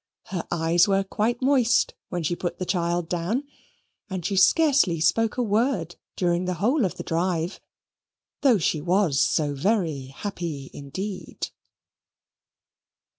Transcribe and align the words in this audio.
Her 0.31 0.47
eyes 0.49 0.87
were 0.87 1.03
quite 1.03 1.43
moist 1.43 1.93
when 2.09 2.23
she 2.23 2.35
put 2.35 2.57
the 2.57 2.65
child 2.65 3.07
down; 3.07 3.43
and 4.09 4.25
she 4.25 4.35
scarcely 4.35 4.99
spoke 4.99 5.37
a 5.37 5.43
word 5.43 5.95
during 6.15 6.45
the 6.45 6.55
whole 6.55 6.85
of 6.85 6.95
the 6.95 7.03
drive 7.03 7.59
though 8.41 8.57
she 8.57 8.81
was 8.81 9.19
so 9.21 9.53
very 9.53 10.07
happy 10.07 10.71
indeed. 10.73 11.49